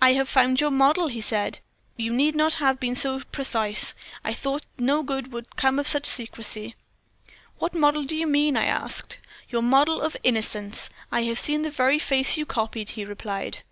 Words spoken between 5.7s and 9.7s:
of such secrecy.' "'What model do you mean?' I asked. "'Your